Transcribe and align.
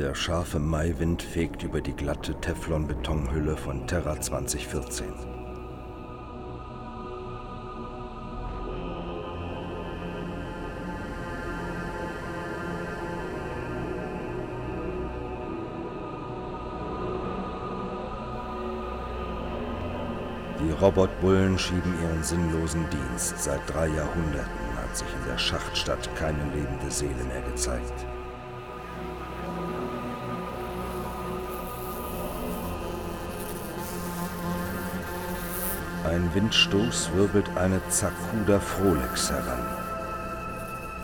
Der 0.00 0.14
scharfe 0.14 0.58
Maiwind 0.58 1.22
fegt 1.22 1.62
über 1.62 1.82
die 1.82 1.92
glatte 1.92 2.34
Teflon-Betonhülle 2.40 3.54
von 3.54 3.86
Terra 3.86 4.18
2014. 4.18 5.04
Die 20.60 20.72
Robotbullen 20.80 21.58
schieben 21.58 21.94
ihren 22.02 22.24
sinnlosen 22.24 22.86
Dienst. 22.88 23.38
Seit 23.38 23.60
drei 23.66 23.88
Jahrhunderten 23.88 24.76
hat 24.82 24.96
sich 24.96 25.08
in 25.08 25.30
der 25.30 25.36
Schachtstadt 25.36 26.08
keine 26.16 26.42
lebende 26.54 26.90
Seele 26.90 27.22
mehr 27.24 27.42
gezeigt. 27.42 28.06
Ein 36.10 36.34
Windstoß 36.34 37.12
wirbelt 37.14 37.48
eine 37.56 37.80
Zakuda 37.88 38.58
Frolex 38.58 39.30
heran. 39.30 39.64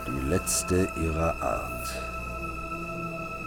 Die 0.05 0.29
letzte 0.29 0.89
ihrer 1.01 1.41
Art. 1.41 1.89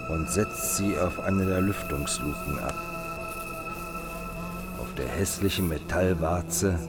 Und 0.07 0.29
setzt 0.29 0.77
sie 0.77 0.97
auf 0.97 1.19
eine 1.19 1.45
der 1.45 1.59
Lüftungsluken 1.59 2.59
ab. 2.59 2.75
Auf 4.79 4.93
der 4.95 5.09
hässlichen 5.09 5.67
Metallwarze, 5.67 6.79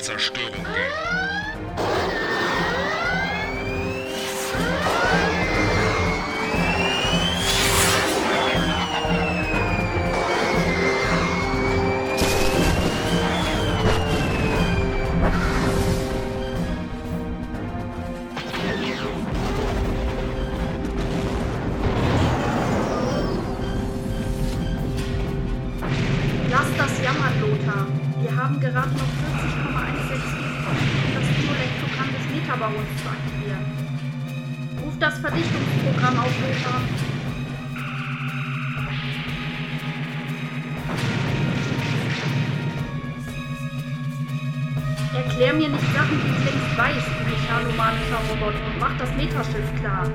Zerstörung 0.07 0.63
gehen. 0.63 1.36
Lothar. 27.47 27.87
Wir 28.21 28.35
haben 28.35 28.59
gerade 28.59 28.91
noch 28.91 29.07
40,16 29.07 30.19
Sekunden, 30.19 30.83
um 31.05 31.13
das 31.15 31.27
Bioelektrogramm 31.31 32.09
des 32.11 32.25
Metabarons 32.35 32.91
zu 32.99 33.07
aktivieren. 33.07 33.65
Ruf 34.83 34.99
das 34.99 35.19
Verdichtungsprogramm 35.19 36.19
auf, 36.19 36.33
Lothar. 36.41 36.81
Erklär 45.15 45.53
mir 45.53 45.69
nicht 45.69 45.93
Sachen, 45.95 46.19
die 46.19 46.31
ich 46.31 46.45
längst 46.51 46.77
weiß, 46.77 47.03
du 47.05 47.23
mechanomanischer 47.31 48.21
Roboter, 48.29 48.65
und 48.67 48.79
mach 48.79 48.97
das 48.97 49.09
Metaschiff 49.15 49.79
klar. 49.79 50.05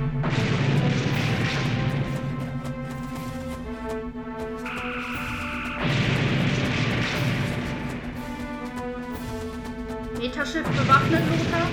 Metaschiff 10.43 10.67
bewaffnet, 10.67 11.23
Lothar? 11.31 11.69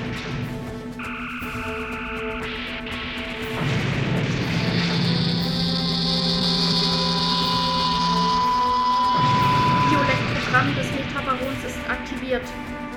Ist 11.66 11.90
aktiviert. 11.90 12.44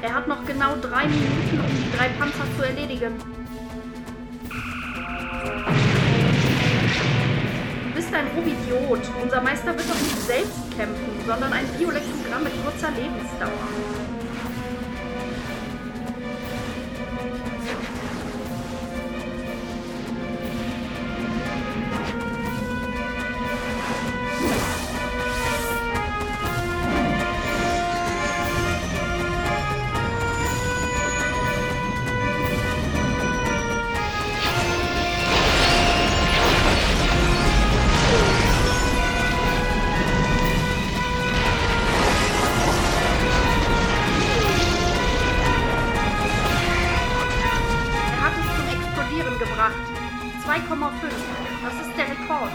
Er 0.02 0.14
hat 0.14 0.28
noch 0.28 0.44
genau 0.46 0.76
drei 0.76 1.06
Minuten, 1.06 1.60
um 1.60 1.66
die 1.68 1.96
drei 1.96 2.08
Panzer 2.08 2.44
zu 2.56 2.64
erledigen. 2.64 3.14
Du 7.84 7.94
bist 7.94 8.14
ein 8.14 8.26
Rubidiot. 8.36 9.00
Unser 9.22 9.40
Meister 9.42 9.76
wird 9.76 9.88
doch 9.88 10.00
nicht 10.00 10.22
selbst 10.22 10.76
kämpfen, 10.76 11.26
sondern 11.26 11.52
ein 11.52 11.66
Bioelektrogramm 11.78 12.44
mit 12.44 12.52
kurzer 12.64 12.90
Lebensdauer. 12.90 14.21
Das 50.68 51.74
ist 51.74 51.96
der 51.96 52.06
Rekord. 52.06 52.52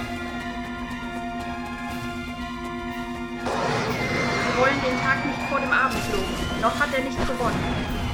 Wir 4.43 4.61
wollen 4.61 4.81
den 4.81 4.99
Tag 5.01 5.25
nicht 5.25 5.41
vor 5.49 5.59
dem 5.59 5.71
Abend 5.71 5.99
loben. 6.11 6.61
Noch 6.61 6.79
hat 6.79 6.93
er 6.93 7.03
nicht 7.03 7.19
gewonnen. 7.27 8.06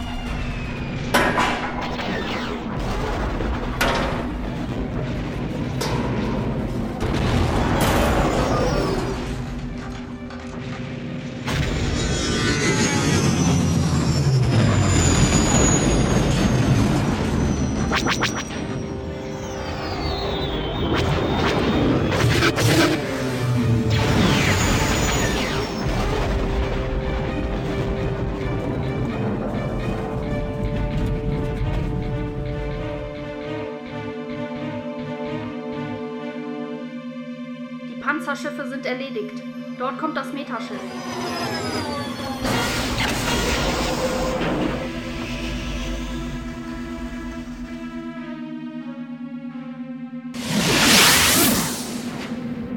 Panzerschiffe 38.14 38.68
sind 38.68 38.86
erledigt. 38.86 39.42
Dort 39.80 39.98
kommt 39.98 40.16
das 40.16 40.32
Metaschiff. 40.32 40.80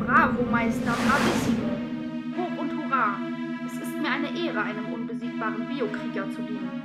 Bravo, 0.07 0.43
Meister, 0.51 0.95
bravissimo. 1.07 1.69
Hoch 2.39 2.59
und 2.59 2.71
Hurra. 2.79 3.19
Es 3.67 3.75
ist 3.75 4.01
mir 4.01 4.11
eine 4.11 4.29
Ehre, 4.29 4.63
einem 4.63 4.87
unbesiegbaren 4.87 5.69
Biokrieger 5.69 6.31
zu 6.31 6.41
dienen. 6.41 6.76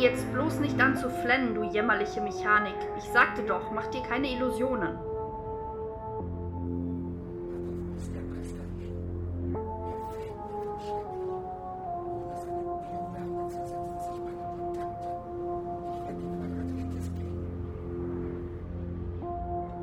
Jetzt 0.00 0.32
bloß 0.32 0.60
nicht 0.60 0.80
an 0.80 0.96
zu 0.96 1.10
flennen, 1.10 1.54
du 1.54 1.62
jämmerliche 1.62 2.22
Mechanik. 2.22 2.74
Ich 2.96 3.04
sagte 3.04 3.42
doch, 3.42 3.70
mach 3.70 3.86
dir 3.88 4.00
keine 4.00 4.32
Illusionen. 4.32 4.98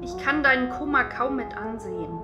Ich 0.02 0.18
kann 0.26 0.42
deinen 0.42 0.72
Kummer 0.72 1.04
kaum 1.04 1.36
mit 1.36 1.56
ansehen. 1.56 2.20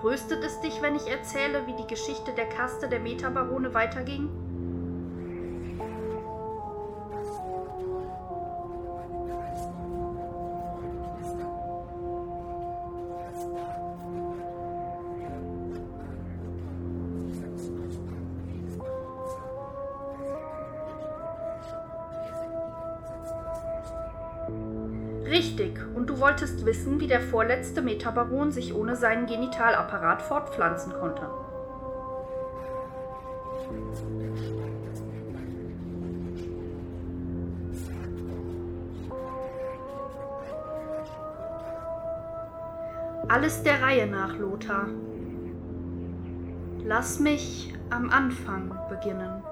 Tröstet 0.00 0.44
es 0.44 0.60
dich, 0.60 0.80
wenn 0.80 0.94
ich 0.94 1.10
erzähle, 1.10 1.66
wie 1.66 1.74
die 1.74 1.88
Geschichte 1.88 2.32
der 2.34 2.48
Kaste 2.48 2.88
der 2.88 3.00
Metabarone 3.00 3.74
weiterging? 3.74 4.43
Richtig, 25.24 25.80
und 25.94 26.10
du 26.10 26.20
wolltest 26.20 26.64
wissen, 26.66 27.00
wie 27.00 27.06
der 27.06 27.20
vorletzte 27.20 27.82
Metabaron 27.82 28.52
sich 28.52 28.74
ohne 28.74 28.94
seinen 28.94 29.26
Genitalapparat 29.26 30.22
fortpflanzen 30.22 30.92
konnte. 30.92 31.28
Alles 43.28 43.62
der 43.62 43.82
Reihe 43.82 44.06
nach, 44.06 44.36
Lothar. 44.38 44.86
Lass 46.84 47.18
mich 47.18 47.74
am 47.90 48.10
Anfang 48.10 48.76
beginnen. 48.88 49.42